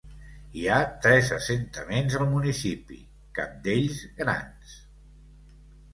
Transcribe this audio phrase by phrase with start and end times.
[0.59, 2.99] Hi ha tres assentaments al municipi,
[3.41, 4.77] cap d'ells grans.